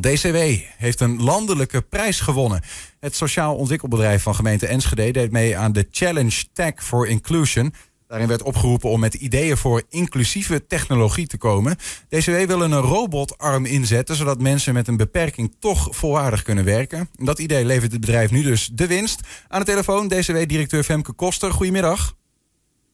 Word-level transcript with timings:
DCW 0.00 0.36
heeft 0.76 1.00
een 1.00 1.22
landelijke 1.22 1.82
prijs 1.82 2.20
gewonnen. 2.20 2.62
Het 3.00 3.16
sociaal 3.16 3.56
ontwikkelbedrijf 3.56 4.22
van 4.22 4.34
gemeente 4.34 4.66
Enschede 4.66 5.10
deed 5.10 5.30
mee 5.30 5.56
aan 5.56 5.72
de 5.72 5.88
Challenge 5.90 6.44
Tech 6.52 6.72
for 6.76 7.08
Inclusion. 7.08 7.74
Daarin 8.10 8.28
werd 8.28 8.42
opgeroepen 8.42 8.90
om 8.90 9.00
met 9.00 9.14
ideeën 9.14 9.56
voor 9.56 9.82
inclusieve 9.88 10.66
technologie 10.66 11.26
te 11.26 11.38
komen. 11.38 11.76
DCW 12.08 12.46
wil 12.46 12.62
een 12.62 12.74
robotarm 12.74 13.64
inzetten, 13.64 14.16
zodat 14.16 14.40
mensen 14.40 14.74
met 14.74 14.88
een 14.88 14.96
beperking 14.96 15.56
toch 15.58 15.88
volwaardig 15.90 16.42
kunnen 16.42 16.64
werken. 16.64 17.08
Dat 17.12 17.38
idee 17.38 17.64
levert 17.64 17.92
het 17.92 18.00
bedrijf 18.00 18.30
nu 18.30 18.42
dus 18.42 18.70
de 18.72 18.86
winst. 18.86 19.20
Aan 19.48 19.60
de 19.60 19.66
telefoon 19.66 20.08
DCW-directeur 20.08 20.82
Femke 20.82 21.12
Koster. 21.12 21.52
Goedemiddag. 21.52 22.14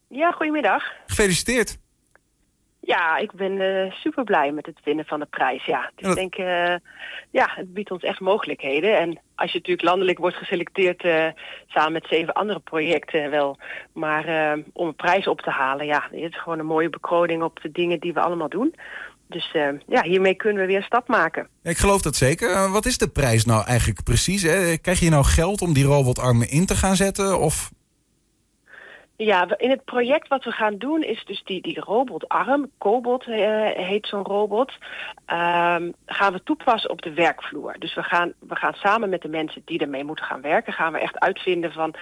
Ja, 0.09 0.31
goedemiddag. 0.31 0.83
Gefeliciteerd. 1.07 1.79
Ja, 2.87 3.17
ik 3.17 3.33
ben 3.33 3.53
uh, 3.53 3.93
super 3.93 4.25
blij 4.25 4.53
met 4.53 4.67
het 4.67 4.81
winnen 4.85 5.05
van 5.05 5.21
de 5.21 5.27
prijs. 5.27 5.65
Ja, 5.65 5.91
dus 5.95 6.09
ik 6.09 6.15
denk, 6.15 6.39
uh, 6.39 6.75
ja, 7.31 7.49
het 7.55 7.75
biedt 7.75 7.91
ons 7.91 8.03
echt 8.03 8.21
mogelijkheden. 8.21 8.99
En 8.99 9.21
als 9.35 9.53
je 9.53 9.59
natuurlijk 9.59 9.89
landelijk 9.89 10.19
wordt 10.19 10.37
geselecteerd 10.37 11.05
uh, 11.05 11.27
samen 11.67 11.93
met 11.93 12.07
zeven 12.09 12.33
andere 12.33 12.59
projecten 12.59 13.31
wel, 13.31 13.59
maar 13.93 14.55
om 14.73 14.87
een 14.87 14.95
prijs 14.95 15.27
op 15.27 15.41
te 15.41 15.51
halen, 15.51 15.87
ja, 15.87 16.09
het 16.11 16.33
is 16.33 16.41
gewoon 16.41 16.59
een 16.59 16.67
mooie 16.67 16.91
bekroning 16.91 17.43
op 17.43 17.61
de 17.63 17.73
dingen 17.73 18.01
die 18.01 18.13
we 18.13 18.21
allemaal 18.21 18.49
doen. 18.49 18.75
Dus 19.29 19.53
ja, 19.87 20.03
hiermee 20.03 20.35
kunnen 20.35 20.61
we 20.61 20.67
weer 20.69 20.77
een 20.77 20.83
stap 20.83 21.09
maken. 21.09 21.49
Ik 21.63 21.77
geloof 21.77 22.03
dat 22.03 22.17
zeker. 22.17 22.71
wat 22.71 22.87
is 22.87 22.99
de 22.99 23.09
prijs 23.09 23.45
nou 23.45 23.67
eigenlijk 23.67 24.03
precies? 24.03 24.43
Hè? 24.43 24.77
Krijg 24.77 25.01
je 25.01 25.11
nou 25.11 25.25
geld 25.25 25.63
om 25.63 25.73
die 25.73 25.85
robotarmen 25.85 26.51
in 26.51 26.67
te 26.67 26.75
gaan 26.75 26.97
zetten? 26.97 27.39
Of 27.41 27.71
ja, 29.17 29.49
in 29.57 29.71
het 29.71 29.85
project 29.85 30.29
wat 30.29 30.45
we 30.45 30.51
gaan 30.51 30.77
doen 30.79 31.03
is 31.03 31.25
dus 31.25 31.43
die, 31.45 31.63
die 31.63 31.81
robotarm, 31.81 32.71
Cobot 32.79 33.27
uh, 33.27 33.37
heet 33.67 34.07
zo'n 34.07 34.25
robot, 34.25 34.73
um, 35.27 35.95
gaan 36.07 36.33
we 36.33 36.41
toepassen 36.45 36.91
op 36.91 37.03
de 37.03 37.13
werkvloer. 37.13 37.75
Dus 37.79 37.95
we 37.95 38.03
gaan, 38.03 38.33
we 38.39 38.57
gaan 38.57 38.75
samen 38.75 39.09
met 39.09 39.23
de 39.23 39.29
mensen 39.29 39.63
die 39.65 39.79
ermee 39.79 40.05
moeten 40.05 40.25
gaan 40.25 40.41
werken, 40.41 40.73
gaan 40.73 40.93
we 40.93 40.99
echt 40.99 41.19
uitvinden 41.19 41.73
van 41.73 41.95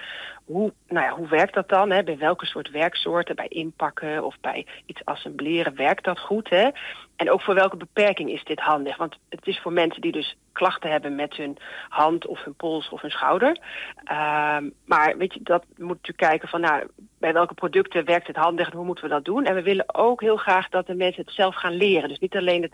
hoe, 0.45 0.73
nou 0.87 1.05
ja, 1.05 1.11
hoe 1.15 1.27
werkt 1.27 1.53
dat 1.53 1.69
dan? 1.69 1.91
Hè? 1.91 2.03
Bij 2.03 2.17
welke 2.17 2.45
soort 2.45 2.71
werksoorten, 2.71 3.35
bij 3.35 3.47
inpakken 3.47 4.23
of 4.25 4.35
bij 4.41 4.65
iets 4.85 5.05
assembleren, 5.05 5.75
werkt 5.75 6.03
dat 6.03 6.19
goed? 6.19 6.49
Hè? 6.49 6.69
En 7.15 7.31
ook 7.31 7.41
voor 7.41 7.55
welke 7.55 7.77
beperking 7.77 8.31
is 8.31 8.43
dit 8.43 8.59
handig? 8.59 8.97
Want 8.97 9.15
het 9.29 9.47
is 9.47 9.59
voor 9.59 9.73
mensen 9.73 10.01
die 10.01 10.11
dus 10.11 10.37
klachten 10.51 10.91
hebben 10.91 11.15
met 11.15 11.35
hun 11.35 11.57
hand 11.89 12.27
of 12.27 12.43
hun 12.43 12.55
pols 12.55 12.89
of 12.89 13.01
hun 13.01 13.11
schouder. 13.11 13.57
Um, 14.11 14.73
maar 14.85 15.17
weet 15.17 15.33
je, 15.33 15.39
dat 15.43 15.65
moet 15.77 15.87
natuurlijk 15.87 16.17
kijken 16.17 16.47
van 16.47 16.61
nou, 16.61 16.87
bij 17.17 17.33
welke 17.33 17.53
producten 17.53 18.05
werkt 18.05 18.27
het 18.27 18.35
handig 18.35 18.69
en 18.69 18.75
hoe 18.75 18.85
moeten 18.85 19.03
we 19.03 19.09
dat 19.09 19.25
doen? 19.25 19.45
En 19.45 19.55
we 19.55 19.61
willen 19.61 19.95
ook 19.95 20.21
heel 20.21 20.37
graag 20.37 20.69
dat 20.69 20.87
de 20.87 20.95
mensen 20.95 21.23
het 21.23 21.33
zelf 21.33 21.55
gaan 21.55 21.73
leren. 21.73 22.09
Dus 22.09 22.19
niet 22.19 22.35
alleen 22.35 22.61
het, 22.61 22.73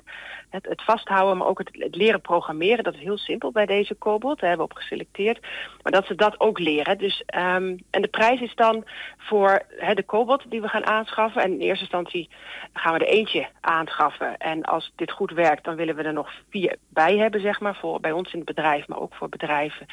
het, 0.50 0.66
het 0.68 0.82
vasthouden, 0.84 1.38
maar 1.38 1.48
ook 1.48 1.58
het, 1.58 1.70
leren 1.96 2.22
programmeren. 2.22 2.84
Dat 2.84 2.94
is 2.94 3.00
heel 3.00 3.18
simpel 3.18 3.52
bij 3.52 3.66
deze 3.66 3.98
Cobalt. 3.98 4.40
Daar 4.40 4.50
hebben 4.50 4.68
we 4.68 4.74
op 4.74 4.80
geselecteerd. 4.80 5.40
Maar 5.82 5.92
dat 5.92 6.06
ze 6.06 6.16
dat 6.16 6.40
ook 6.40 6.60
leren. 6.60 6.98
Dus, 6.98 7.24
um, 7.36 7.84
en 7.90 8.02
de 8.02 8.08
prijs 8.08 8.42
is 8.42 8.56
dan 8.56 8.84
voor 9.18 9.66
de 9.94 10.06
Cobalt 10.06 10.44
die 10.50 10.62
we 10.62 10.68
gaan 10.68 10.86
aanschaffen. 10.86 11.42
En 11.42 11.52
in 11.52 11.60
eerste 11.60 11.84
instantie 11.84 12.30
gaan 12.74 12.94
we 12.94 13.00
er 13.00 13.14
eentje 13.14 13.48
aanschaffen. 13.62 14.38
En 14.38 14.64
als 14.64 14.92
dit 14.96 15.12
goed 15.12 15.32
werkt, 15.32 15.64
dan 15.64 15.76
willen 15.76 15.96
we 15.96 16.04
er 16.04 16.14
nog 16.14 16.32
vier 16.50 16.76
bij 16.90 17.18
hebben, 17.18 17.42
zeg 17.42 17.60
maar. 17.60 17.76
Voor, 17.76 18.00
bij 18.00 18.12
ons 18.12 18.32
in 18.32 18.40
het 18.40 18.56
bedrijf, 18.56 18.88
maar 18.88 19.00
ook 19.00 19.16
voor 19.16 19.30
bedrijven 19.30 19.88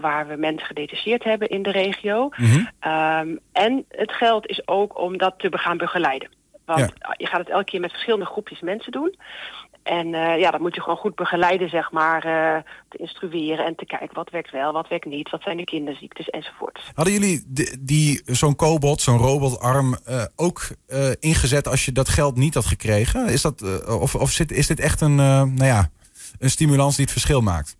waar 0.00 0.28
we 0.28 0.36
mensen 0.36 0.66
gedetacheerd 0.66 1.24
hebben 1.24 1.48
in 1.48 1.62
de 1.62 1.70
regio. 1.70 2.30
Mm 2.36 2.46
-hmm. 2.46 2.92
um, 2.92 3.38
en 3.52 3.84
het 3.88 4.12
geld 4.12 4.46
is 4.46 4.68
ook 4.68 4.98
om 4.98 5.18
dat 5.18 5.34
te 5.38 5.58
gaan 5.58 5.76
begeleiden. 5.76 6.28
Want 6.64 6.80
ja. 6.80 7.14
je 7.16 7.26
gaat 7.26 7.38
het 7.38 7.48
elke 7.48 7.64
keer 7.64 7.80
met 7.80 7.90
verschillende 7.90 8.26
groepjes 8.26 8.60
mensen 8.60 8.92
doen. 8.92 9.14
En 9.82 10.06
uh, 10.06 10.38
ja, 10.38 10.50
dat 10.50 10.60
moet 10.60 10.74
je 10.74 10.80
gewoon 10.80 10.96
goed 10.96 11.14
begeleiden, 11.14 11.68
zeg 11.68 11.90
maar, 11.90 12.26
uh, 12.26 12.62
te 12.88 12.98
instrueren 12.98 13.64
en 13.64 13.74
te 13.74 13.86
kijken 13.86 14.14
wat 14.14 14.30
werkt 14.30 14.50
wel, 14.50 14.72
wat 14.72 14.88
werkt 14.88 15.04
niet, 15.04 15.30
wat 15.30 15.42
zijn 15.42 15.56
de 15.56 15.64
kinderziektes 15.64 16.28
enzovoort. 16.28 16.80
Hadden 16.94 17.14
jullie 17.14 17.44
die, 17.46 17.76
die 17.80 18.22
zo'n 18.24 18.56
cobot, 18.56 19.00
zo'n 19.00 19.18
robotarm 19.18 19.96
uh, 20.08 20.24
ook 20.36 20.68
ingezet 21.20 21.68
als 21.68 21.84
je 21.84 21.92
dat 21.92 22.08
geld 22.08 22.36
niet 22.36 22.54
had 22.54 22.66
gekregen? 22.66 23.28
Is 23.28 23.42
dat, 23.42 23.86
of 23.86 24.14
of 24.14 24.30
zit, 24.30 24.52
is 24.52 24.66
dit 24.66 24.80
echt 24.80 25.00
een, 25.00 25.14
nou 25.14 25.64
ja, 25.64 25.90
een 26.38 26.50
stimulans 26.50 26.96
die 26.96 27.04
het 27.04 27.12
verschil 27.12 27.40
maakt? 27.40 27.76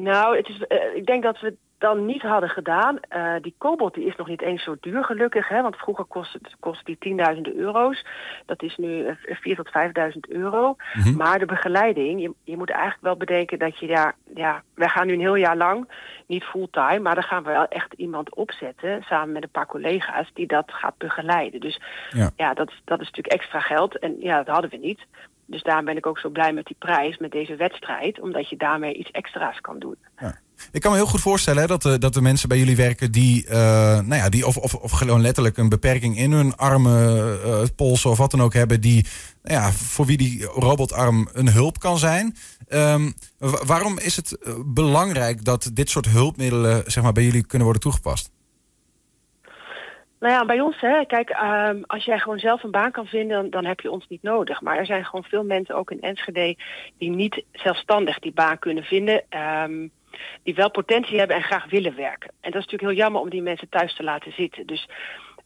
Nou, 0.00 0.36
het 0.36 0.48
is, 0.48 0.60
ik 0.94 1.06
denk 1.06 1.22
dat 1.22 1.40
we 1.40 1.56
dan 1.78 2.06
niet 2.06 2.22
hadden 2.22 2.48
gedaan. 2.48 2.98
Uh, 3.16 3.34
die 3.40 3.54
Cobalt 3.58 3.94
die 3.94 4.06
is 4.06 4.16
nog 4.16 4.28
niet 4.28 4.42
eens 4.42 4.62
zo 4.62 4.76
duur 4.80 5.04
gelukkig. 5.04 5.48
Hè, 5.48 5.62
want 5.62 5.76
vroeger 5.76 6.04
kostte, 6.04 6.40
kostte 6.60 6.84
die 6.84 6.96
tienduizenden 6.98 7.56
euro's. 7.56 8.04
Dat 8.46 8.62
is 8.62 8.76
nu 8.76 9.04
4.000 9.04 9.54
tot 9.56 9.68
5.000 9.68 10.18
euro. 10.28 10.76
Mm 10.92 11.02
-hmm. 11.02 11.16
Maar 11.16 11.38
de 11.38 11.46
begeleiding, 11.46 12.20
je, 12.20 12.32
je 12.44 12.56
moet 12.56 12.70
eigenlijk 12.70 13.02
wel 13.02 13.16
bedenken 13.16 13.58
dat 13.58 13.78
je 13.78 13.86
daar... 13.86 14.14
Ja, 14.34 14.62
wij 14.74 14.88
gaan 14.88 15.06
nu 15.06 15.12
een 15.12 15.20
heel 15.20 15.34
jaar 15.34 15.56
lang, 15.56 15.90
niet 16.26 16.44
fulltime... 16.44 16.98
maar 16.98 17.14
dan 17.14 17.24
gaan 17.24 17.42
we 17.42 17.50
wel 17.50 17.68
echt 17.68 17.92
iemand 17.92 18.34
opzetten... 18.34 19.02
samen 19.02 19.32
met 19.32 19.42
een 19.42 19.50
paar 19.50 19.66
collega's 19.66 20.30
die 20.34 20.46
dat 20.46 20.72
gaat 20.72 20.98
begeleiden. 20.98 21.60
Dus 21.60 21.80
ja, 22.10 22.30
ja 22.36 22.54
dat, 22.54 22.72
dat 22.84 23.00
is 23.00 23.06
natuurlijk 23.06 23.34
extra 23.34 23.60
geld. 23.60 23.98
En 23.98 24.16
ja, 24.20 24.36
dat 24.36 24.54
hadden 24.54 24.70
we 24.70 24.76
niet. 24.76 25.06
Dus 25.46 25.62
daarom 25.62 25.84
ben 25.84 25.96
ik 25.96 26.06
ook 26.06 26.18
zo 26.18 26.28
blij 26.28 26.52
met 26.52 26.66
die 26.66 26.76
prijs, 26.78 27.18
met 27.18 27.30
deze 27.30 27.56
wedstrijd. 27.56 28.20
Omdat 28.20 28.48
je 28.48 28.56
daarmee 28.56 28.94
iets 28.94 29.10
extra's 29.10 29.60
kan 29.60 29.78
doen. 29.78 29.96
Ja. 30.18 30.38
Ik 30.72 30.80
kan 30.80 30.90
me 30.90 30.96
heel 30.96 31.06
goed 31.06 31.20
voorstellen 31.20 31.68
dat, 31.68 31.82
de, 31.82 31.98
dat 31.98 32.14
de 32.14 32.20
mensen 32.20 32.48
bij 32.48 32.58
jullie 32.58 32.76
werken 32.76 33.12
die, 33.12 33.44
uh, 33.44 33.52
nou 34.00 34.14
ja, 34.14 34.28
die 34.28 34.46
of, 34.46 34.56
of, 34.56 34.74
of 34.74 34.90
gewoon 34.90 35.20
letterlijk 35.20 35.56
een 35.56 35.68
beperking 35.68 36.18
in 36.18 36.32
hun 36.32 36.56
armen, 36.56 37.38
uh, 37.46 37.62
polsen 37.76 38.10
of 38.10 38.18
wat 38.18 38.30
dan 38.30 38.42
ook 38.42 38.54
hebben, 38.54 38.80
die, 38.80 39.06
nou 39.42 39.60
ja, 39.60 39.72
voor 39.72 40.06
wie 40.06 40.16
die 40.16 40.44
robotarm 40.44 41.28
een 41.32 41.50
hulp 41.50 41.78
kan 41.78 41.98
zijn. 41.98 42.36
Um, 42.68 43.14
waarom 43.38 43.98
is 43.98 44.16
het 44.16 44.38
belangrijk 44.66 45.44
dat 45.44 45.70
dit 45.72 45.90
soort 45.90 46.06
hulpmiddelen 46.06 46.82
zeg 46.86 47.02
maar, 47.02 47.12
bij 47.12 47.24
jullie 47.24 47.46
kunnen 47.46 47.64
worden 47.64 47.82
toegepast? 47.82 48.30
Nou 50.20 50.32
ja, 50.32 50.44
bij 50.44 50.60
ons, 50.60 50.80
hè, 50.80 51.04
kijk, 51.04 51.30
um, 51.30 51.84
als 51.86 52.04
jij 52.04 52.18
gewoon 52.18 52.38
zelf 52.38 52.62
een 52.62 52.70
baan 52.70 52.90
kan 52.90 53.06
vinden, 53.06 53.36
dan, 53.36 53.50
dan 53.50 53.64
heb 53.64 53.80
je 53.80 53.90
ons 53.90 54.06
niet 54.08 54.22
nodig. 54.22 54.60
Maar 54.60 54.76
er 54.76 54.86
zijn 54.86 55.04
gewoon 55.04 55.24
veel 55.24 55.44
mensen, 55.44 55.74
ook 55.74 55.90
in 55.90 56.00
Enschede, 56.00 56.56
die 56.98 57.10
niet 57.10 57.44
zelfstandig 57.52 58.18
die 58.18 58.32
baan 58.32 58.58
kunnen 58.58 58.84
vinden. 58.84 59.22
Um, 59.62 59.90
die 60.42 60.54
wel 60.54 60.70
potentie 60.70 61.18
hebben 61.18 61.36
en 61.36 61.42
graag 61.42 61.70
willen 61.70 61.96
werken. 61.96 62.30
En 62.40 62.50
dat 62.50 62.60
is 62.60 62.70
natuurlijk 62.70 62.82
heel 62.82 63.02
jammer 63.02 63.20
om 63.20 63.30
die 63.30 63.42
mensen 63.42 63.68
thuis 63.68 63.94
te 63.94 64.02
laten 64.02 64.32
zitten. 64.32 64.66
Dus 64.66 64.88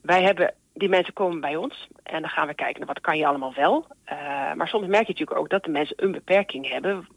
wij 0.03 0.23
hebben, 0.23 0.55
die 0.81 0.89
mensen 0.89 1.13
komen 1.13 1.41
bij 1.41 1.57
ons 1.57 1.89
en 2.03 2.21
dan 2.21 2.31
gaan 2.31 2.47
we 2.47 2.55
kijken 2.55 2.79
naar 2.79 2.89
wat 2.95 3.01
kan 3.01 3.19
je 3.19 3.27
allemaal 3.27 3.55
wel. 3.55 3.87
Uh, 4.13 4.53
maar 4.55 4.69
soms 4.69 4.87
merk 4.87 5.07
je 5.07 5.13
natuurlijk 5.13 5.39
ook 5.39 5.51
dat 5.51 5.65
de 5.65 5.71
mensen 5.71 5.97
een 6.05 6.13
beperking 6.13 6.69
hebben 6.69 7.09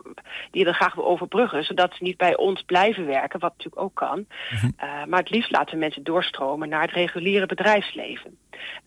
die 0.52 0.60
je 0.60 0.64
dan 0.64 0.74
graag 0.74 0.96
wil 0.96 1.06
overbruggen, 1.06 1.64
zodat 1.64 1.94
ze 1.94 2.04
niet 2.04 2.18
bij 2.18 2.38
ons 2.38 2.62
blijven 2.62 3.06
werken, 3.06 3.40
wat 3.40 3.52
natuurlijk 3.52 3.82
ook 3.82 3.96
kan. 3.96 4.26
Uh, 4.52 5.06
maar 5.06 5.20
het 5.20 5.30
liefst 5.30 5.52
laten 5.52 5.74
we 5.74 5.80
mensen 5.80 6.04
doorstromen 6.04 6.70
naar 6.70 6.82
het 6.82 6.92
reguliere 6.92 7.46
bedrijfsleven. 7.46 8.38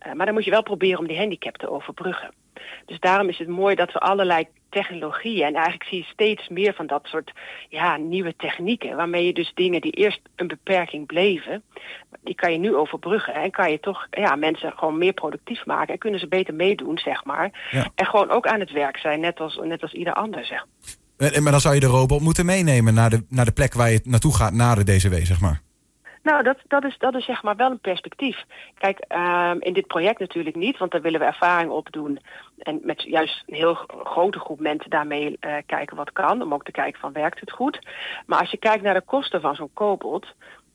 Uh, 0.07 0.13
maar 0.13 0.27
dan 0.27 0.35
moet 0.35 0.45
je 0.45 0.51
wel 0.51 0.63
proberen 0.63 0.99
om 0.99 1.07
die 1.07 1.19
handicap 1.19 1.57
te 1.57 1.71
overbruggen. 1.71 2.31
Dus 2.87 3.01
daarom 3.01 3.29
is 3.29 3.39
het 3.39 3.49
mooi 3.49 3.75
dat 3.75 3.93
we 3.93 3.99
allerlei 3.99 4.47
technologieën, 4.69 5.47
en 5.47 5.55
eigenlijk 5.55 5.85
zie 5.85 5.99
je 5.99 6.05
steeds 6.05 6.49
meer 6.49 6.75
van 6.75 6.87
dat 6.87 7.07
soort 7.07 7.33
ja, 7.69 7.97
nieuwe 7.97 8.37
technieken, 8.37 8.97
waarmee 8.97 9.27
je 9.27 9.33
dus 9.33 9.53
dingen 9.55 9.81
die 9.81 9.93
eerst 9.93 10.21
een 10.37 10.47
beperking 10.47 11.07
bleven, 11.07 11.63
die 12.23 12.35
kan 12.35 12.53
je 12.53 12.59
nu 12.59 12.75
overbruggen 12.75 13.35
en 13.35 13.51
kan 13.51 13.71
je 13.71 13.81
toch 13.81 14.07
ja, 14.11 14.37
mensen 14.37 14.73
gewoon 14.77 14.99
meer 14.99 15.13
productief 15.13 15.67
maken 15.67 15.93
en 15.93 15.99
kunnen 15.99 16.21
ze 16.21 16.29
beter 16.29 16.55
meedoen, 16.55 16.99
zeg 16.99 17.25
maar. 17.25 17.69
Ja. 17.71 17.91
En 17.95 18.07
gewoon 18.07 18.31
ook 18.31 18.47
aan 18.47 18.61
het 18.61 18.73
werk 18.73 18.97
zijn, 18.97 19.21
net 19.21 19.41
als, 19.41 19.61
net 19.63 19.83
als 19.83 19.93
ieder 19.93 20.13
ander, 20.13 20.45
zeg 20.45 20.67
maar 21.17 21.53
dan 21.53 21.61
zou 21.61 21.75
je 21.75 21.81
de 21.81 21.87
robot 21.87 22.21
moeten 22.21 22.47
meenemen 22.47 22.95
naar 22.95 23.11
de, 23.11 23.25
naar 23.29 23.45
de 23.45 23.53
plek 23.53 23.75
waar 23.75 23.91
je 23.91 24.01
naartoe 24.05 24.35
gaat 24.35 24.53
na 24.53 24.75
de 24.75 24.85
DCW, 24.85 25.15
zeg 25.15 25.41
maar. 25.41 25.61
Nou, 26.27 26.43
dat, 26.43 26.59
dat, 26.69 26.85
is, 26.85 26.99
dat 26.99 27.15
is 27.15 27.25
zeg 27.25 27.43
maar 27.43 27.57
wel 27.57 27.71
een 27.71 27.79
perspectief. 27.79 28.45
Kijk, 28.79 29.05
um, 29.09 29.61
in 29.61 29.73
dit 29.73 29.87
project 29.87 30.19
natuurlijk 30.19 30.57
niet, 30.57 30.79
want 30.79 30.91
daar 30.91 31.01
willen 31.01 31.21
we 31.21 31.27
ervaring 31.27 31.71
opdoen. 31.71 32.19
En 32.59 32.81
met 32.83 33.03
juist 33.03 33.43
een 33.47 33.55
heel 33.55 33.75
grote 34.05 34.39
groep 34.39 34.61
mensen 34.61 34.91
daarmee 34.91 35.37
uh, 35.41 35.57
kijken 35.67 35.97
wat 35.97 36.13
kan. 36.13 36.43
Om 36.43 36.55
ook 36.55 36.65
te 36.65 36.71
kijken 36.71 37.01
van 37.01 37.13
werkt 37.13 37.41
het 37.41 37.51
goed. 37.51 37.79
Maar 38.27 38.39
als 38.39 38.51
je 38.51 38.57
kijkt 38.57 38.83
naar 38.83 38.95
de 38.95 39.01
kosten 39.01 39.41
van 39.41 39.55
zo'n 39.55 39.71
kobold, 39.73 40.27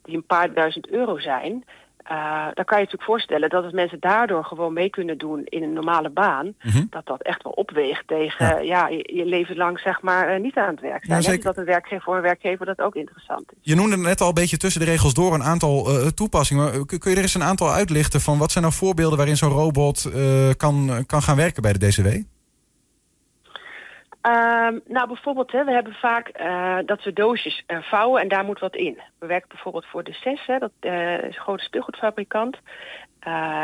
die 0.03 0.15
een 0.15 0.25
paar 0.25 0.53
duizend 0.53 0.89
euro 0.89 1.19
zijn... 1.19 1.65
Uh, 2.11 2.43
dan 2.53 2.65
kan 2.65 2.77
je 2.77 2.83
natuurlijk 2.83 3.03
voorstellen 3.03 3.49
dat 3.49 3.63
als 3.63 3.73
mensen 3.73 3.99
daardoor 3.99 4.43
gewoon 4.43 4.73
mee 4.73 4.89
kunnen 4.89 5.17
doen 5.17 5.41
in 5.43 5.63
een 5.63 5.73
normale 5.73 6.09
baan, 6.09 6.45
mm 6.45 6.71
-hmm. 6.71 6.87
dat 6.89 7.05
dat 7.05 7.21
echt 7.21 7.43
wel 7.43 7.51
opweegt 7.51 8.07
tegen 8.07 8.45
ja. 8.45 8.59
ja 8.59 8.87
je, 8.87 9.09
je, 9.13 9.25
leven 9.25 9.55
lang 9.55 9.79
zeg 9.79 10.01
maar 10.01 10.35
uh, 10.35 10.41
niet 10.41 10.55
aan 10.55 10.69
het 10.69 10.81
werk 10.81 11.05
zijn. 11.05 11.21
Ja, 11.21 11.37
dat 11.37 11.57
een 11.57 11.65
werkgever 11.65 12.03
voor 12.03 12.15
een 12.15 12.21
werkgever 12.21 12.65
dat 12.65 12.81
ook 12.81 12.95
interessant 12.95 13.51
is. 13.51 13.57
Je 13.61 13.75
noemde 13.75 13.97
net 13.97 14.21
al 14.21 14.27
een 14.27 14.33
beetje 14.33 14.57
tussen 14.57 14.81
de 14.81 14.87
regels 14.87 15.13
door 15.13 15.33
een 15.33 15.43
aantal 15.43 15.91
uh, 15.91 16.07
toepassingen. 16.07 16.85
Kun 16.85 17.11
je 17.11 17.15
er 17.15 17.21
eens 17.21 17.33
een 17.33 17.43
aantal 17.43 17.71
uitlichten 17.71 18.21
van 18.21 18.37
wat 18.37 18.51
zijn 18.51 18.63
nou 18.63 18.75
voorbeelden 18.75 19.17
waarin 19.17 19.37
zo'n 19.37 19.49
robot 19.49 20.11
kan, 20.57 21.03
kan 21.05 21.21
gaan 21.21 21.35
werken 21.35 21.61
bij 21.61 21.73
de 21.73 21.87
DCW? 21.87 22.07
Ehm, 24.21 24.79
nou, 24.87 25.07
bijvoorbeeld, 25.07 25.51
hè, 25.51 25.63
we 25.63 25.71
hebben 25.71 25.93
vaak 25.93 26.39
uh, 26.41 26.77
dat 26.85 27.03
we 27.03 27.13
doosjes 27.13 27.63
uh, 27.67 27.81
vouwen 27.81 28.21
en 28.21 28.27
daar 28.27 28.45
moet 28.45 28.59
wat 28.59 28.75
in. 28.75 29.01
We 29.19 29.25
werken 29.25 29.49
bijvoorbeeld 29.49 29.85
voor 29.85 30.03
de 30.03 30.13
CES, 30.13 30.45
hè, 30.45 30.57
dat 30.59 30.71
uh, 30.81 31.17
is 31.17 31.35
een 31.35 31.41
grote 31.41 31.63
speelgoedfabrikant. 31.63 32.57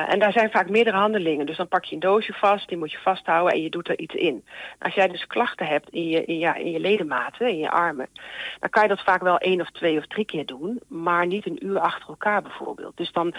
en 0.07 0.19
daar 0.19 0.31
zijn 0.31 0.51
vaak 0.51 0.69
meerdere 0.69 0.97
handelingen. 0.97 1.45
Dus 1.45 1.57
dan 1.57 1.67
pak 1.67 1.85
je 1.85 1.93
een 1.93 2.01
doosje 2.01 2.33
vast, 2.33 2.67
die 2.67 2.77
moet 2.77 2.91
je 2.91 2.97
vasthouden 2.97 3.53
en 3.53 3.61
je 3.61 3.69
doet 3.69 3.87
er 3.87 3.99
iets 3.99 4.15
in. 4.15 4.45
Als 4.79 4.93
jij 4.93 5.07
dus 5.07 5.27
klachten 5.27 5.65
hebt 5.67 5.89
in 5.89 6.07
je, 6.09 6.25
in, 6.25 6.37
ja, 6.37 6.55
in 6.55 6.71
je 6.71 6.79
ledematen, 6.79 7.47
in 7.47 7.57
je 7.57 7.69
armen, 7.69 8.07
dan 8.59 8.69
kan 8.69 8.83
je 8.83 8.89
dat 8.89 9.03
vaak 9.03 9.21
wel 9.21 9.37
één 9.37 9.61
of 9.61 9.71
twee 9.71 9.97
of 9.97 10.07
drie 10.07 10.25
keer 10.25 10.45
doen, 10.45 10.79
maar 10.87 11.27
niet 11.27 11.45
een 11.45 11.65
uur 11.65 11.79
achter 11.79 12.09
elkaar 12.09 12.41
bijvoorbeeld. 12.41 12.97
Dus 12.97 13.11
dan 13.11 13.33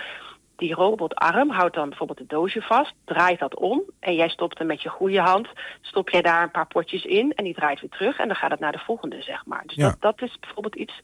die 0.58 0.74
robotarm 0.74 1.50
houdt 1.50 1.74
dan 1.74 1.88
bijvoorbeeld 1.88 2.18
het 2.18 2.28
doosje 2.28 2.62
vast, 2.62 2.94
draait 3.04 3.38
dat 3.38 3.54
om 3.54 3.82
en 4.00 4.14
jij 4.14 4.28
stopt 4.28 4.58
er 4.58 4.66
met 4.66 4.82
je 4.82 4.88
goede 4.88 5.20
hand, 5.20 5.48
stop 5.80 6.08
jij 6.10 6.22
daar 6.22 6.42
een 6.42 6.50
paar 6.50 6.66
potjes 6.66 7.04
in 7.04 7.32
en 7.34 7.44
die 7.44 7.54
draait 7.54 7.80
weer 7.80 7.90
terug 7.90 8.18
en 8.18 8.26
dan 8.26 8.36
gaat 8.36 8.50
het 8.50 8.60
naar 8.60 8.72
de 8.72 8.78
volgende, 8.78 9.22
zeg 9.22 9.46
maar. 9.46 9.62
Dus 9.66 9.76
dat, 9.76 9.96
dat 10.00 10.22
is 10.22 10.38
bijvoorbeeld 10.40 10.74
iets. 10.74 11.00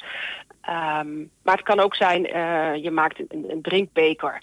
Um, 0.69 1.31
maar 1.43 1.55
het 1.55 1.65
kan 1.65 1.81
ook 1.81 1.95
zijn, 1.95 2.37
uh, 2.37 2.83
je 2.83 2.91
maakt 2.91 3.19
een, 3.19 3.45
een 3.49 3.63
drinkbeker 3.63 4.43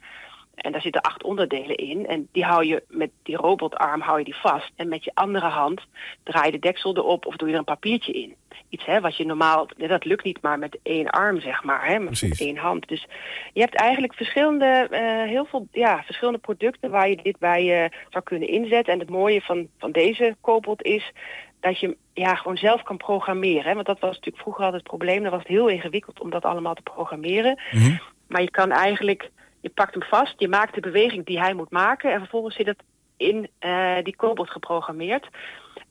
en 0.55 0.71
daar 0.71 0.81
zitten 0.81 1.01
acht 1.01 1.23
onderdelen 1.23 1.75
in. 1.75 2.07
En 2.07 2.27
die 2.31 2.43
hou 2.43 2.65
je 2.65 2.83
met 2.87 3.09
die 3.23 3.35
robotarm 3.35 4.01
hou 4.01 4.17
je 4.17 4.25
die 4.25 4.35
vast. 4.35 4.71
En 4.75 4.87
met 4.87 5.03
je 5.03 5.11
andere 5.13 5.47
hand 5.47 5.81
draai 6.23 6.45
je 6.45 6.51
de 6.51 6.59
deksel 6.59 6.97
erop 6.97 7.25
of 7.25 7.35
doe 7.35 7.47
je 7.47 7.53
er 7.53 7.59
een 7.59 7.65
papiertje 7.65 8.13
in. 8.13 8.35
Iets 8.69 8.85
hè, 8.85 9.01
wat 9.01 9.17
je 9.17 9.25
normaal, 9.25 9.67
dat 9.77 10.05
lukt 10.05 10.23
niet 10.23 10.41
maar 10.41 10.59
met 10.59 10.79
één 10.83 11.09
arm, 11.09 11.39
zeg 11.39 11.63
maar, 11.63 11.85
hè, 11.85 11.99
met 11.99 12.39
één 12.39 12.57
hand. 12.57 12.87
Dus 12.87 13.07
je 13.53 13.61
hebt 13.61 13.75
eigenlijk 13.75 14.13
verschillende, 14.13 14.87
uh, 14.91 15.29
heel 15.29 15.45
veel, 15.45 15.67
ja, 15.71 16.03
verschillende 16.03 16.39
producten 16.39 16.89
waar 16.89 17.09
je 17.09 17.15
dit 17.23 17.39
bij 17.39 17.83
uh, 17.83 17.89
zou 18.09 18.23
kunnen 18.23 18.47
inzetten. 18.47 18.93
En 18.93 18.99
het 18.99 19.09
mooie 19.09 19.41
van, 19.41 19.67
van 19.77 19.91
deze 19.91 20.35
kobold 20.41 20.83
is 20.83 21.11
dat 21.59 21.79
je 21.79 21.97
ja, 22.13 22.35
gewoon 22.35 22.57
zelf 22.57 22.83
kan 22.83 22.97
programmeren. 22.97 23.65
Hè? 23.65 23.73
Want 23.73 23.85
dat 23.85 23.99
was 23.99 24.15
natuurlijk 24.15 24.43
vroeger 24.43 24.63
altijd 24.63 24.81
het 24.81 24.91
probleem. 24.91 25.23
Dat 25.23 25.31
was 25.31 25.41
het 25.41 25.51
heel 25.51 25.67
ingewikkeld 25.67 26.19
om 26.19 26.29
dat 26.29 26.45
allemaal 26.45 26.73
te 26.73 26.81
programmeren. 26.81 27.59
Mm 27.71 27.81
-hmm. 27.81 27.99
Maar 28.27 28.41
je 28.41 28.51
kan 28.51 28.71
eigenlijk 28.71 29.29
je 29.61 29.69
pakt 29.69 29.93
hem 29.93 30.03
vast, 30.03 30.33
je 30.37 30.47
maakt 30.47 30.73
de 30.73 30.81
beweging 30.81 31.25
die 31.25 31.39
hij 31.39 31.53
moet 31.53 31.71
maken 31.71 32.13
en 32.13 32.19
vervolgens 32.19 32.55
zit 32.55 32.65
het 32.65 32.83
in 33.17 33.49
uh, 33.59 34.03
die 34.03 34.15
kobold 34.15 34.49
geprogrammeerd. 34.49 35.27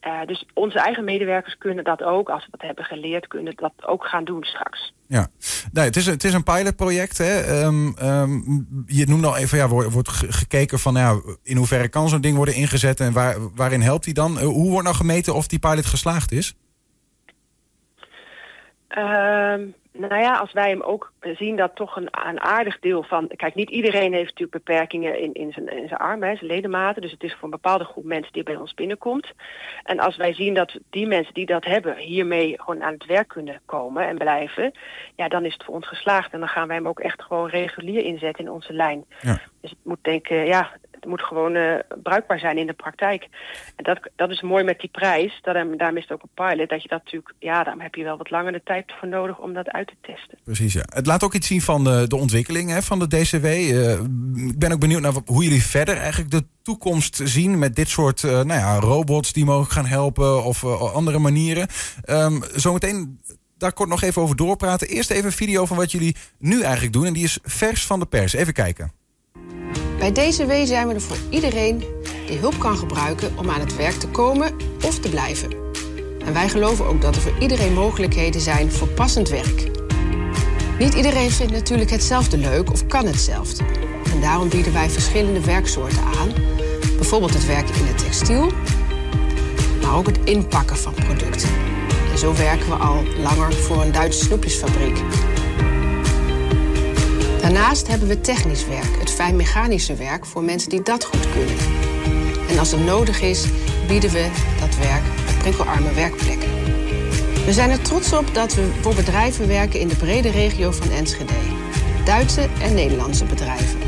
Uh, 0.06 0.20
dus 0.26 0.46
onze 0.54 0.78
eigen 0.78 1.04
medewerkers 1.04 1.58
kunnen 1.58 1.84
dat 1.84 2.02
ook, 2.02 2.28
als 2.30 2.44
we 2.44 2.50
dat 2.50 2.62
hebben 2.62 2.84
geleerd, 2.84 3.26
kunnen 3.26 3.52
dat 3.56 3.72
ook 3.80 4.04
gaan 4.04 4.24
doen 4.24 4.44
straks. 4.44 4.94
Ja, 5.06 5.28
nee, 5.72 5.84
het, 5.84 5.96
is, 5.96 6.06
het 6.06 6.24
is 6.24 6.34
een 6.34 6.42
pilotproject. 6.42 7.18
Hè? 7.18 7.62
Um, 7.64 7.94
um, 8.02 8.84
je 8.86 9.06
noemde 9.06 9.26
al 9.26 9.36
even, 9.36 9.58
ja, 9.58 9.68
wordt, 9.68 9.92
wordt 9.92 10.08
gekeken 10.08 10.78
van 10.78 10.94
ja, 10.94 11.20
in 11.42 11.56
hoeverre 11.56 11.88
kan 11.88 12.08
zo'n 12.08 12.20
ding 12.20 12.36
worden 12.36 12.54
ingezet 12.54 13.00
en 13.00 13.12
waar, 13.12 13.36
waarin 13.54 13.80
helpt 13.80 14.04
hij 14.04 14.14
dan? 14.14 14.32
Uh, 14.36 14.42
hoe 14.42 14.70
wordt 14.70 14.84
nou 14.84 14.96
gemeten 14.96 15.34
of 15.34 15.46
die 15.46 15.58
pilot 15.58 15.86
geslaagd 15.86 16.32
is? 16.32 16.54
Um, 18.88 19.74
nou 20.08 20.22
ja, 20.22 20.36
als 20.36 20.52
wij 20.52 20.68
hem 20.68 20.80
ook 20.80 21.12
zien 21.20 21.56
dat 21.56 21.74
toch 21.74 21.96
een, 21.96 22.08
een 22.28 22.40
aardig 22.40 22.78
deel 22.78 23.02
van... 23.02 23.30
Kijk, 23.36 23.54
niet 23.54 23.70
iedereen 23.70 24.12
heeft 24.12 24.28
natuurlijk 24.28 24.64
beperkingen 24.64 25.20
in, 25.20 25.32
in, 25.32 25.52
zijn, 25.52 25.68
in 25.68 25.88
zijn 25.88 26.00
armen, 26.00 26.36
zijn 26.36 26.50
ledematen. 26.50 27.02
Dus 27.02 27.10
het 27.10 27.22
is 27.22 27.32
voor 27.32 27.44
een 27.44 27.50
bepaalde 27.50 27.84
groep 27.84 28.04
mensen 28.04 28.32
die 28.32 28.42
bij 28.42 28.56
ons 28.56 28.74
binnenkomt. 28.74 29.32
En 29.82 29.98
als 29.98 30.16
wij 30.16 30.34
zien 30.34 30.54
dat 30.54 30.78
die 30.90 31.06
mensen 31.06 31.34
die 31.34 31.46
dat 31.46 31.64
hebben 31.64 31.96
hiermee 31.96 32.54
gewoon 32.60 32.82
aan 32.82 32.92
het 32.92 33.06
werk 33.06 33.28
kunnen 33.28 33.60
komen 33.64 34.06
en 34.06 34.18
blijven... 34.18 34.72
Ja, 35.16 35.28
dan 35.28 35.44
is 35.44 35.52
het 35.52 35.64
voor 35.64 35.74
ons 35.74 35.88
geslaagd. 35.88 36.32
En 36.32 36.38
dan 36.38 36.48
gaan 36.48 36.66
wij 36.66 36.76
hem 36.76 36.88
ook 36.88 37.00
echt 37.00 37.22
gewoon 37.22 37.48
regulier 37.48 38.04
inzetten 38.04 38.44
in 38.44 38.50
onze 38.50 38.72
lijn. 38.72 39.04
Ja. 39.20 39.40
Dus 39.60 39.70
het 39.70 39.78
moet 39.82 39.98
denken, 40.04 40.46
ja, 40.46 40.70
het 41.00 41.08
moet 41.08 41.22
gewoon 41.22 41.54
uh, 41.54 41.74
bruikbaar 42.02 42.38
zijn 42.38 42.58
in 42.58 42.66
de 42.66 42.72
praktijk. 42.72 43.28
En 43.76 43.84
dat, 43.84 44.10
dat 44.16 44.30
is 44.30 44.42
mooi 44.42 44.64
met 44.64 44.80
die 44.80 44.90
prijs. 44.90 45.38
Dat, 45.42 45.54
daarom 45.54 45.96
is 45.96 46.02
het 46.02 46.12
ook 46.12 46.22
een 46.22 46.46
pilot. 46.46 46.68
Dat 46.68 46.82
je 46.82 46.88
dat 46.88 47.04
natuurlijk, 47.04 47.34
ja, 47.38 47.62
daarom 47.62 47.82
heb 47.82 47.94
je 47.94 48.04
wel 48.04 48.16
wat 48.16 48.30
langer 48.30 48.52
de 48.52 48.62
tijd 48.64 48.92
voor 48.98 49.08
nodig 49.08 49.38
om 49.38 49.52
dat 49.52 49.68
uit 49.70 49.86
te 49.86 49.94
testen. 50.00 50.38
Precies, 50.44 50.72
ja. 50.72 50.82
Het 50.84 51.06
laat 51.06 51.24
ook 51.24 51.34
iets 51.34 51.46
zien 51.46 51.62
van 51.62 51.84
de, 51.84 52.04
de 52.08 52.16
ontwikkeling 52.16 52.70
hè, 52.70 52.82
van 52.82 52.98
de 52.98 53.08
DCW. 53.08 53.44
Eh, 53.44 53.92
ik 54.48 54.58
ben 54.58 54.72
ook 54.72 54.80
benieuwd 54.80 55.00
naar 55.00 55.14
hoe 55.24 55.44
jullie 55.44 55.62
verder 55.62 55.96
eigenlijk 55.96 56.30
de 56.30 56.44
toekomst 56.62 57.20
zien 57.24 57.58
met 57.58 57.76
dit 57.76 57.88
soort 57.88 58.22
nou 58.22 58.52
ja, 58.52 58.78
robots 58.78 59.32
die 59.32 59.44
mogen 59.44 59.72
gaan 59.72 59.86
helpen 59.86 60.44
of 60.44 60.64
andere 60.94 61.18
manieren. 61.18 61.68
Um, 62.10 62.42
zometeen 62.54 63.20
daar 63.60 63.72
kort 63.72 63.88
nog 63.88 64.02
even 64.02 64.22
over 64.22 64.36
doorpraten. 64.36 64.88
Eerst 64.88 65.10
even 65.10 65.24
een 65.24 65.32
video 65.32 65.66
van 65.66 65.76
wat 65.76 65.90
jullie 65.90 66.16
nu 66.38 66.62
eigenlijk 66.62 66.92
doen. 66.92 67.06
En 67.06 67.12
die 67.12 67.24
is 67.24 67.38
vers 67.42 67.86
van 67.86 68.00
de 68.00 68.06
pers. 68.06 68.32
Even 68.32 68.52
kijken. 68.52 68.99
Bij 70.00 70.12
DCW 70.12 70.52
zijn 70.64 70.88
we 70.88 70.94
er 70.94 71.00
voor 71.00 71.16
iedereen 71.30 71.84
die 72.26 72.38
hulp 72.38 72.58
kan 72.58 72.76
gebruiken 72.76 73.32
om 73.36 73.50
aan 73.50 73.60
het 73.60 73.76
werk 73.76 73.94
te 73.94 74.08
komen 74.08 74.52
of 74.84 74.98
te 74.98 75.08
blijven. 75.08 75.50
En 76.24 76.32
wij 76.32 76.48
geloven 76.48 76.86
ook 76.86 77.00
dat 77.00 77.16
er 77.16 77.22
voor 77.22 77.38
iedereen 77.38 77.72
mogelijkheden 77.72 78.40
zijn 78.40 78.72
voor 78.72 78.88
passend 78.88 79.28
werk. 79.28 79.70
Niet 80.78 80.94
iedereen 80.94 81.30
vindt 81.30 81.52
natuurlijk 81.52 81.90
hetzelfde 81.90 82.38
leuk 82.38 82.70
of 82.70 82.86
kan 82.86 83.06
hetzelfde. 83.06 83.64
En 84.12 84.20
daarom 84.20 84.48
bieden 84.48 84.72
wij 84.72 84.90
verschillende 84.90 85.40
werksoorten 85.40 86.02
aan. 86.18 86.32
Bijvoorbeeld 86.96 87.34
het 87.34 87.46
werken 87.46 87.74
in 87.74 87.86
het 87.86 87.98
textiel, 87.98 88.50
maar 89.82 89.96
ook 89.96 90.06
het 90.06 90.18
inpakken 90.24 90.76
van 90.76 90.94
producten. 90.94 91.50
En 92.12 92.18
zo 92.18 92.34
werken 92.34 92.68
we 92.68 92.74
al 92.74 93.02
langer 93.22 93.52
voor 93.52 93.82
een 93.82 93.92
Duitse 93.92 94.24
snoepjesfabriek. 94.24 94.98
Daarnaast 97.52 97.86
hebben 97.86 98.08
we 98.08 98.20
technisch 98.20 98.66
werk, 98.66 98.98
het 98.98 99.10
fijnmechanische 99.10 99.94
werk 99.94 100.26
voor 100.26 100.42
mensen 100.42 100.70
die 100.70 100.82
dat 100.82 101.04
goed 101.04 101.32
kunnen. 101.32 101.56
En 102.48 102.58
als 102.58 102.70
het 102.70 102.84
nodig 102.84 103.20
is, 103.20 103.44
bieden 103.86 104.10
we 104.10 104.30
dat 104.60 104.76
werk 104.76 105.02
op 105.28 105.38
prikkelarme 105.38 105.92
werkplekken. 105.92 106.48
We 107.44 107.52
zijn 107.52 107.70
er 107.70 107.82
trots 107.82 108.12
op 108.12 108.34
dat 108.34 108.54
we 108.54 108.70
voor 108.80 108.94
bedrijven 108.94 109.48
werken 109.48 109.80
in 109.80 109.88
de 109.88 109.96
brede 109.96 110.30
regio 110.30 110.70
van 110.70 110.90
Enschede. 110.90 111.32
Duitse 112.04 112.48
en 112.62 112.74
Nederlandse 112.74 113.24
bedrijven. 113.24 113.78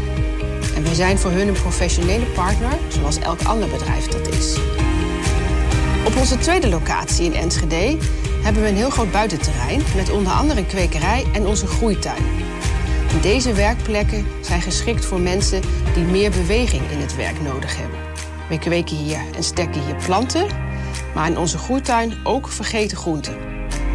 En 0.75 0.82
wij 0.82 0.94
zijn 0.94 1.19
voor 1.19 1.31
hun 1.31 1.49
een 1.49 1.61
professionele 1.62 2.26
partner, 2.26 2.79
zoals 2.88 3.19
elk 3.19 3.43
ander 3.43 3.69
bedrijf 3.69 4.06
dat 4.06 4.29
is. 4.29 4.56
Op 6.06 6.17
onze 6.17 6.38
tweede 6.38 6.69
locatie 6.69 7.25
in 7.25 7.35
Enschede 7.35 7.97
hebben 8.43 8.62
we 8.62 8.69
een 8.69 8.76
heel 8.76 8.91
groot 8.91 9.12
buitenterrein 9.12 9.82
met 9.97 10.11
onder 10.11 10.32
andere 10.32 10.61
een 10.61 10.67
kwekerij 10.67 11.25
en 11.32 11.47
onze 11.47 11.67
groeituin. 11.67 12.41
Deze 13.20 13.53
werkplekken 13.53 14.26
zijn 14.41 14.62
geschikt 14.62 15.05
voor 15.05 15.20
mensen 15.20 15.61
die 15.94 16.05
meer 16.05 16.31
beweging 16.31 16.91
in 16.91 16.99
het 16.99 17.17
werk 17.17 17.41
nodig 17.41 17.76
hebben. 17.76 17.99
We 18.49 18.59
kweken 18.59 18.97
hier 18.97 19.20
en 19.35 19.43
stekken 19.43 19.85
hier 19.85 19.97
planten, 20.05 20.47
maar 21.14 21.26
in 21.26 21.38
onze 21.38 21.59
groeituin 21.59 22.14
ook 22.25 22.49
vergeten 22.49 22.97
groenten. 22.97 23.37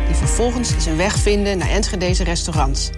Die 0.06 0.16
vervolgens 0.16 0.74
zijn 0.78 0.98
weg 0.98 1.18
vinden 1.18 1.58
naar 1.58 1.70
Enschedeze 1.70 2.24
restaurants. 2.24 2.90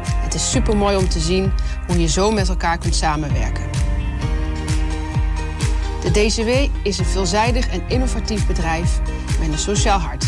Het 0.00 0.34
is 0.34 0.50
super 0.50 0.76
mooi 0.76 0.96
om 0.96 1.08
te 1.08 1.20
zien 1.20 1.52
hoe 1.86 2.00
je 2.00 2.08
zo 2.08 2.30
met 2.30 2.48
elkaar 2.48 2.78
kunt 2.78 2.94
samenwerken. 2.94 3.64
De 6.02 6.10
DCW 6.10 6.48
is 6.82 6.98
een 6.98 7.04
veelzijdig 7.04 7.68
en 7.68 7.82
innovatief 7.88 8.46
bedrijf 8.46 9.00
met 9.40 9.48
een 9.48 9.58
sociaal 9.58 9.98
hart. 9.98 10.27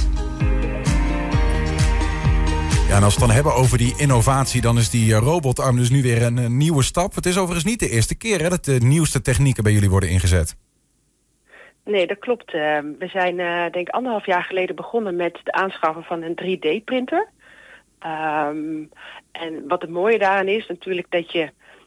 Ja, 2.90 2.97
en 2.97 3.02
als 3.02 3.14
we 3.14 3.20
het 3.20 3.28
dan 3.28 3.37
hebben 3.37 3.62
over 3.62 3.78
die 3.78 3.94
innovatie, 3.99 4.61
dan 4.61 4.76
is 4.76 4.90
die 4.90 5.14
eh, 5.14 5.18
robotarm 5.18 5.76
dus 5.76 5.90
nu 5.90 6.02
weer 6.02 6.23
een, 6.23 6.56
nieuwe 6.56 6.82
stap. 6.82 7.14
Het 7.14 7.26
is 7.26 7.38
overigens 7.38 7.64
niet 7.64 7.80
de 7.80 7.88
eerste 7.88 8.16
keer 8.16 8.50
dat 8.50 8.64
de 8.64 8.78
nieuwste 8.82 9.23
technieken 9.23 9.62
bij 9.62 9.73
jullie 9.73 9.90
worden 9.90 10.09
ingezet. 10.09 10.56
Nee, 11.85 12.06
dat 12.06 12.18
klopt. 12.18 12.54
Uh, 12.54 12.78
we 12.99 13.06
zijn 13.06 13.38
uh, 13.38 13.61
denk 13.61 13.88
ik 13.88 13.88
anderhalf 13.88 14.26
jaar 14.26 14.42
geleden 14.42 14.76
begonnen 14.76 15.16
met 15.16 15.40
de 15.42 15.52
aanschaffen 15.52 16.02
van 16.02 16.23
een 16.23 16.38
3D-printer. 16.42 17.28
Um, 17.28 18.11
ehm, 18.11 18.85
en 19.32 19.68
wat 19.68 19.80
het 19.80 19.90
mooie 19.90 20.18
daaraan 20.18 20.49
is 20.49 20.66
natuurlijk 20.66 21.06
dat 21.11 21.32
je, 21.32 21.40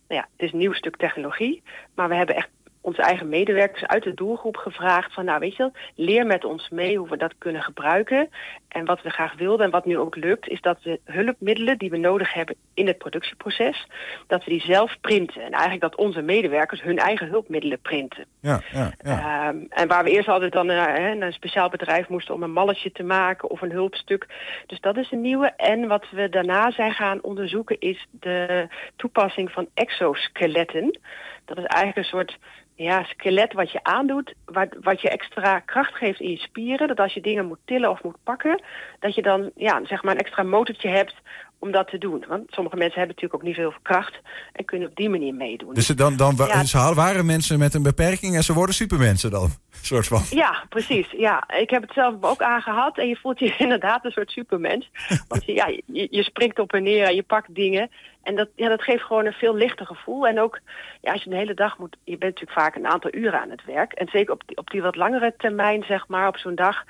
nou 0.07 0.21
ja, 0.21 0.27
het 0.31 0.45
is 0.45 0.51
een 0.51 0.57
nieuw 0.57 0.73
stuk 0.73 0.97
technologie, 0.97 1.63
maar 1.95 2.09
we 2.09 2.15
hebben 2.15 2.35
echt 2.35 2.49
onze 2.83 3.01
eigen 3.01 3.29
medewerkers 3.29 3.85
uit 3.85 4.03
de 4.03 4.13
doelgroep 4.13 4.57
gevraagd 4.57 5.13
van 5.13 5.25
nou 5.25 5.39
weet 5.39 5.55
je 5.55 5.71
leer 5.95 6.25
met 6.25 6.45
ons 6.45 6.69
mee 6.69 6.97
hoe 6.97 7.09
we 7.09 7.17
dat 7.17 7.33
kunnen 7.37 7.61
gebruiken. 7.61 8.29
En 8.67 8.85
wat 8.85 9.01
we 9.01 9.09
graag 9.09 9.35
wilden 9.35 9.65
en 9.65 9.71
wat 9.71 9.85
nu 9.85 9.97
ook 9.97 10.15
lukt 10.15 10.47
is 10.47 10.61
dat 10.61 10.77
we 10.83 10.99
hulpmiddelen 11.03 11.77
die 11.77 11.89
we 11.89 11.97
nodig 11.97 12.33
hebben 12.33 12.55
in 12.73 12.87
het 12.87 12.97
productieproces, 12.97 13.87
dat 14.27 14.43
we 14.43 14.49
die 14.49 14.61
zelf 14.61 14.95
printen. 15.01 15.41
En 15.41 15.51
eigenlijk 15.51 15.81
dat 15.81 15.95
onze 15.95 16.21
medewerkers 16.21 16.81
hun 16.81 16.97
eigen 16.97 17.27
hulpmiddelen 17.27 17.79
printen. 17.79 18.25
Ja, 18.39 18.61
ja, 18.71 18.93
ja. 19.03 19.47
Um, 19.47 19.67
en 19.69 19.87
waar 19.87 20.03
we 20.03 20.09
eerst 20.09 20.27
altijd 20.27 20.51
dan 20.51 20.69
uh, 20.69 20.75
naar 20.75 21.21
een 21.21 21.33
speciaal 21.33 21.69
bedrijf 21.69 22.07
moesten 22.07 22.33
om 22.33 22.43
een 22.43 22.51
malletje 22.51 22.91
te 22.91 23.03
maken 23.03 23.49
of 23.49 23.61
een 23.61 23.71
hulpstuk. 23.71 24.27
Dus 24.67 24.79
dat 24.79 24.97
is 24.97 25.11
een 25.11 25.21
nieuwe. 25.21 25.53
En 25.57 25.87
wat 25.87 26.05
we 26.11 26.29
daarna 26.29 26.71
zijn 26.71 26.91
gaan 26.91 27.21
onderzoeken 27.21 27.79
is 27.79 28.07
de 28.11 28.67
toepassing 28.95 29.51
van 29.51 29.67
exoskeletten. 29.73 30.99
Dat 31.45 31.57
is 31.57 31.63
eigenlijk 31.63 31.97
een 31.97 32.17
soort 32.17 32.37
ja, 32.75 33.03
skelet 33.03 33.53
wat 33.53 33.71
je 33.71 33.83
aandoet, 33.83 34.33
wat, 34.45 34.67
wat 34.81 35.01
je 35.01 35.09
extra 35.09 35.59
kracht 35.59 35.95
geeft 35.95 36.19
in 36.19 36.29
je 36.29 36.37
spieren. 36.37 36.87
Dat 36.87 36.99
als 36.99 37.13
je 37.13 37.21
dingen 37.21 37.45
moet 37.45 37.59
tillen 37.65 37.89
of 37.89 38.03
moet 38.03 38.23
pakken, 38.23 38.63
dat 38.99 39.15
je 39.15 39.21
dan 39.21 39.51
ja, 39.55 39.85
zeg 39.85 40.03
maar 40.03 40.13
een 40.13 40.19
extra 40.19 40.43
motortje 40.43 40.89
hebt 40.89 41.15
om 41.63 41.71
dat 41.71 41.87
te 41.87 41.97
doen. 41.97 42.25
Want 42.27 42.43
sommige 42.51 42.75
mensen 42.75 42.99
hebben 42.99 43.15
natuurlijk 43.15 43.33
ook 43.33 43.47
niet 43.47 43.55
veel 43.55 43.73
kracht 43.81 44.19
en 44.53 44.65
kunnen 44.65 44.89
op 44.89 44.95
die 44.95 45.09
manier 45.09 45.33
meedoen. 45.33 45.73
Dus 45.73 45.87
dan, 45.87 46.17
dan 46.17 46.35
ja. 46.63 46.93
waren 46.93 47.25
mensen 47.25 47.59
met 47.59 47.73
een 47.73 47.83
beperking 47.83 48.35
en 48.35 48.43
ze 48.43 48.53
worden 48.53 48.75
supermensen 48.75 49.31
dan? 49.31 49.49
Soort 49.81 50.07
van. 50.07 50.21
Ja, 50.29 50.63
precies. 50.69 51.11
Ja, 51.11 51.43
ik 51.57 51.69
heb 51.69 51.81
het 51.81 51.93
zelf 51.93 52.15
ook 52.21 52.41
aangehad 52.41 52.97
en 52.97 53.07
je 53.07 53.15
voelt 53.15 53.39
je 53.39 53.55
inderdaad 53.65 54.05
een 54.05 54.11
soort 54.11 54.31
supermens. 54.31 54.89
Want 55.27 55.45
ja, 55.45 55.67
je, 55.85 56.07
je 56.11 56.23
springt 56.23 56.59
op 56.59 56.73
en 56.73 56.83
neer 56.83 57.05
en 57.05 57.15
je 57.15 57.23
pakt 57.23 57.55
dingen. 57.55 57.89
En 58.23 58.35
dat, 58.35 58.49
ja, 58.55 58.69
dat 58.69 58.83
geeft 58.83 59.03
gewoon 59.03 59.25
een 59.25 59.33
veel 59.33 59.55
lichter 59.55 59.85
gevoel. 59.85 60.27
En 60.27 60.39
ook 60.39 60.59
ja, 61.01 61.11
als 61.11 61.23
je 61.23 61.29
een 61.29 61.37
hele 61.37 61.53
dag 61.53 61.77
moet, 61.77 61.97
je 62.03 62.17
bent 62.17 62.33
natuurlijk 62.33 62.59
vaak 62.59 62.75
een 62.75 62.87
aantal 62.87 63.13
uren 63.13 63.41
aan 63.41 63.49
het 63.49 63.65
werk. 63.65 63.93
En 63.93 64.07
zeker 64.11 64.33
op 64.33 64.43
die, 64.45 64.57
op 64.57 64.69
die 64.69 64.81
wat 64.81 64.95
langere 64.95 65.33
termijn, 65.37 65.83
zeg 65.83 66.07
maar, 66.07 66.27
op 66.27 66.37
zo'n 66.37 66.55
dag, 66.55 66.83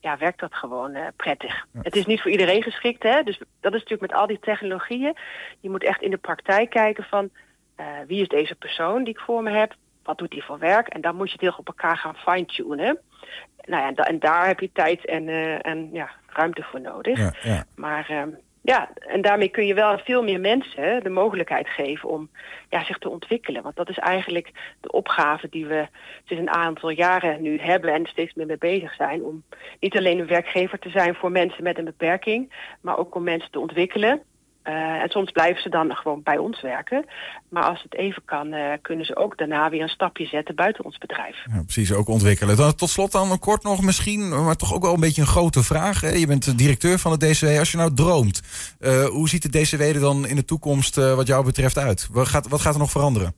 ja, 0.00 0.18
werkt 0.18 0.40
dat 0.40 0.54
gewoon 0.54 0.96
uh, 0.96 1.06
prettig. 1.16 1.66
Het 1.82 1.96
is 1.96 2.06
niet 2.06 2.20
voor 2.22 2.30
iedereen 2.30 2.62
geschikt, 2.62 3.02
hè. 3.02 3.22
Dus 3.22 3.38
dat 3.60 3.74
is 3.74 3.80
natuurlijk 3.80 4.10
met 4.10 4.20
al 4.20 4.26
die 4.26 4.38
technologieën. 4.38 5.16
Je 5.60 5.70
moet 5.70 5.84
echt 5.84 6.02
in 6.02 6.10
de 6.10 6.16
praktijk 6.16 6.70
kijken 6.70 7.04
van 7.04 7.30
uh, 7.80 7.86
wie 8.06 8.20
is 8.20 8.28
deze 8.28 8.54
persoon 8.54 9.04
die 9.04 9.14
ik 9.14 9.20
voor 9.20 9.42
me 9.42 9.50
heb? 9.50 9.74
Wat 10.02 10.18
doet 10.18 10.32
hij 10.32 10.42
voor 10.42 10.58
werk? 10.58 10.88
En 10.88 11.00
dan 11.00 11.16
moet 11.16 11.26
je 11.26 11.32
het 11.32 11.40
heel 11.40 11.54
op 11.56 11.66
elkaar 11.66 11.96
gaan 11.96 12.14
fine-tunen. 12.14 12.98
Nou 13.64 13.94
ja, 13.94 14.04
en, 14.04 14.18
daar 14.18 14.46
heb 14.46 14.60
je 14.60 14.72
tijd 14.72 15.04
en, 15.06 15.28
uh, 15.28 15.66
en 15.66 15.88
ja, 15.92 16.10
ruimte 16.26 16.62
voor 16.62 16.80
nodig. 16.80 17.18
Ja, 17.18 17.32
ja. 17.42 17.64
Maar 17.74 18.06
uh, 18.10 18.22
ja, 18.68 18.88
en 18.98 19.20
daarmee 19.20 19.48
kun 19.48 19.66
je 19.66 19.74
wel 19.74 19.98
veel 19.98 20.22
meer 20.22 20.40
mensen 20.40 21.02
de 21.02 21.08
mogelijkheid 21.10 21.68
geven 21.68 22.08
om 22.08 22.30
ja, 22.68 22.84
zich 22.84 22.98
te 22.98 23.08
ontwikkelen. 23.08 23.62
Want 23.62 23.76
dat 23.76 23.88
is 23.88 23.98
eigenlijk 23.98 24.50
de 24.80 24.92
opgave 24.92 25.48
die 25.48 25.66
we 25.66 25.88
sinds 26.24 26.42
een 26.42 26.56
aantal 26.56 26.90
jaren 26.90 27.42
nu 27.42 27.58
hebben 27.58 27.94
en 27.94 28.06
steeds 28.06 28.34
meer 28.34 28.46
mee 28.46 28.58
bezig 28.58 28.94
zijn. 28.94 29.22
Om 29.22 29.42
niet 29.80 29.96
alleen 29.96 30.18
een 30.18 30.26
werkgever 30.26 30.78
te 30.78 30.90
zijn 30.90 31.14
voor 31.14 31.30
mensen 31.30 31.62
met 31.62 31.78
een 31.78 31.84
beperking, 31.84 32.52
maar 32.80 32.98
ook 32.98 33.14
om 33.14 33.22
mensen 33.22 33.50
te 33.50 33.60
ontwikkelen. 33.60 34.22
Uh, 34.68 34.74
en 34.74 35.08
soms 35.08 35.30
blijven 35.30 35.62
ze 35.62 35.68
dan 35.68 35.92
gewoon 35.92 36.22
bij 36.22 36.38
ons 36.38 36.60
werken. 36.60 37.04
Maar 37.48 37.62
als 37.62 37.82
het 37.82 37.94
even 37.94 38.22
kan, 38.24 38.54
uh, 38.54 38.72
kunnen 38.82 39.06
ze 39.06 39.16
ook 39.16 39.38
daarna 39.38 39.70
weer 39.70 39.82
een 39.82 39.88
stapje 39.88 40.26
zetten 40.26 40.54
buiten 40.54 40.84
ons 40.84 40.98
bedrijf. 40.98 41.36
Ja, 41.52 41.62
precies, 41.62 41.92
ook 41.92 42.08
ontwikkelen. 42.08 42.56
Dan, 42.56 42.74
tot 42.74 42.88
slot 42.88 43.12
dan 43.12 43.38
kort 43.38 43.62
nog 43.62 43.82
misschien, 43.82 44.44
maar 44.44 44.56
toch 44.56 44.74
ook 44.74 44.82
wel 44.82 44.94
een 44.94 45.00
beetje 45.00 45.20
een 45.20 45.26
grote 45.26 45.62
vraag. 45.62 46.00
Hè? 46.00 46.08
Je 46.10 46.26
bent 46.26 46.58
directeur 46.58 46.98
van 46.98 47.18
de 47.18 47.26
DCW. 47.26 47.58
Als 47.58 47.70
je 47.70 47.76
nou 47.76 47.94
droomt, 47.94 48.42
uh, 48.80 49.04
hoe 49.04 49.28
ziet 49.28 49.52
de 49.52 49.60
DCW 49.60 49.80
er 49.80 50.00
dan 50.00 50.26
in 50.26 50.36
de 50.36 50.44
toekomst 50.44 50.96
wat 50.96 51.26
jou 51.26 51.44
betreft 51.44 51.78
uit? 51.78 52.08
Wat 52.12 52.28
gaat, 52.28 52.48
wat 52.48 52.60
gaat 52.60 52.74
er 52.74 52.80
nog 52.80 52.90
veranderen? 52.90 53.34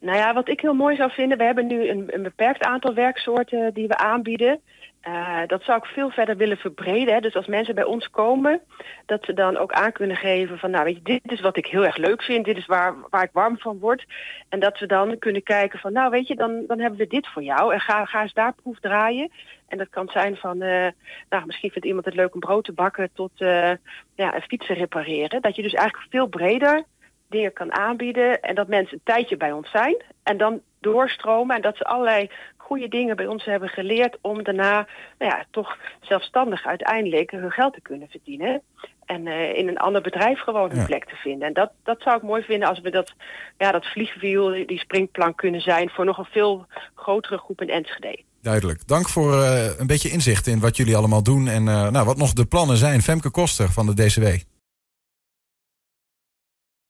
Nou 0.00 0.16
ja, 0.18 0.34
wat 0.34 0.48
ik 0.48 0.60
heel 0.60 0.74
mooi 0.74 0.96
zou 0.96 1.10
vinden, 1.10 1.38
we 1.38 1.44
hebben 1.44 1.66
nu 1.66 1.88
een, 1.88 2.04
een 2.06 2.22
beperkt 2.22 2.62
aantal 2.62 2.94
werksoorten 2.94 3.74
die 3.74 3.86
we 3.86 3.96
aanbieden. 3.96 4.60
Uh, 5.04 5.40
dat 5.46 5.62
zou 5.62 5.78
ik 5.78 5.84
veel 5.84 6.10
verder 6.10 6.36
willen 6.36 6.56
verbreden. 6.56 7.14
Hè. 7.14 7.20
Dus 7.20 7.34
als 7.34 7.46
mensen 7.46 7.74
bij 7.74 7.84
ons 7.84 8.10
komen, 8.10 8.60
dat 9.06 9.24
ze 9.24 9.32
dan 9.32 9.56
ook 9.56 9.72
aan 9.72 9.92
kunnen 9.92 10.16
geven 10.16 10.58
van, 10.58 10.70
nou 10.70 10.84
weet 10.84 10.94
je, 10.96 11.02
dit 11.02 11.32
is 11.32 11.40
wat 11.40 11.56
ik 11.56 11.66
heel 11.66 11.84
erg 11.84 11.96
leuk 11.96 12.22
vind, 12.22 12.44
dit 12.44 12.56
is 12.56 12.66
waar, 12.66 12.94
waar 13.10 13.22
ik 13.22 13.30
warm 13.32 13.58
van 13.58 13.78
word. 13.78 14.04
En 14.48 14.60
dat 14.60 14.78
we 14.78 14.86
dan 14.86 15.18
kunnen 15.18 15.42
kijken 15.42 15.78
van, 15.78 15.92
nou 15.92 16.10
weet 16.10 16.26
je, 16.26 16.34
dan, 16.34 16.64
dan 16.66 16.78
hebben 16.80 16.98
we 16.98 17.06
dit 17.06 17.28
voor 17.28 17.42
jou 17.42 17.72
en 17.72 17.80
ga, 17.80 18.04
ga 18.04 18.22
eens 18.22 18.32
daar 18.32 18.54
proef 18.62 18.80
draaien. 18.80 19.30
En 19.68 19.78
dat 19.78 19.88
kan 19.88 20.08
zijn 20.08 20.36
van, 20.36 20.62
uh, 20.62 20.86
nou 21.28 21.46
misschien 21.46 21.70
vindt 21.70 21.86
iemand 21.86 22.04
het 22.04 22.14
leuk 22.14 22.34
om 22.34 22.40
brood 22.40 22.64
te 22.64 22.72
bakken 22.72 23.10
tot 23.12 23.30
uh, 23.38 23.72
ja, 24.14 24.34
een 24.34 24.42
fietsen 24.42 24.74
repareren. 24.74 25.42
Dat 25.42 25.56
je 25.56 25.62
dus 25.62 25.74
eigenlijk 25.74 26.10
veel 26.10 26.26
breder 26.26 26.84
dingen 27.28 27.52
kan 27.52 27.72
aanbieden 27.72 28.40
en 28.40 28.54
dat 28.54 28.68
mensen 28.68 28.94
een 28.94 29.00
tijdje 29.04 29.36
bij 29.36 29.52
ons 29.52 29.70
zijn 29.70 30.02
en 30.22 30.36
dan 30.36 30.60
doorstromen 30.80 31.56
en 31.56 31.62
dat 31.62 31.76
ze 31.76 31.84
allerlei 31.84 32.30
goede 32.68 32.88
dingen 32.88 33.16
bij 33.16 33.26
ons 33.26 33.44
hebben 33.44 33.68
geleerd 33.68 34.18
om 34.20 34.42
daarna 34.42 34.86
nou 35.18 35.32
ja, 35.32 35.44
toch 35.50 35.76
zelfstandig 36.00 36.66
uiteindelijk 36.66 37.30
hun 37.30 37.50
geld 37.50 37.74
te 37.74 37.80
kunnen 37.80 38.08
verdienen. 38.08 38.62
En 39.04 39.26
uh, 39.26 39.58
in 39.58 39.68
een 39.68 39.78
ander 39.78 40.02
bedrijf 40.02 40.40
gewoon 40.40 40.70
hun 40.70 40.80
ja. 40.80 40.86
plek 40.86 41.04
te 41.04 41.14
vinden. 41.14 41.48
En 41.48 41.54
dat, 41.54 41.70
dat 41.84 42.02
zou 42.02 42.16
ik 42.16 42.22
mooi 42.22 42.42
vinden 42.42 42.68
als 42.68 42.80
we 42.80 42.90
dat, 42.90 43.12
ja, 43.58 43.72
dat 43.72 43.86
vliegwiel, 43.86 44.66
die 44.66 44.78
springplank 44.78 45.36
kunnen 45.36 45.60
zijn 45.60 45.90
voor 45.90 46.04
nog 46.04 46.18
een 46.18 46.28
veel 46.30 46.66
grotere 46.94 47.38
groep 47.38 47.60
in 47.60 47.70
Enschede. 47.70 48.22
Duidelijk. 48.42 48.86
Dank 48.86 49.08
voor 49.08 49.32
uh, 49.32 49.78
een 49.78 49.86
beetje 49.86 50.10
inzicht 50.10 50.46
in 50.46 50.60
wat 50.60 50.76
jullie 50.76 50.96
allemaal 50.96 51.22
doen 51.22 51.48
en 51.48 51.66
uh, 51.66 51.88
nou, 51.88 52.06
wat 52.06 52.16
nog 52.16 52.32
de 52.32 52.46
plannen 52.46 52.76
zijn. 52.76 53.02
Femke 53.02 53.30
Koster 53.30 53.68
van 53.72 53.86
de 53.86 53.94
DCW. 53.94 54.26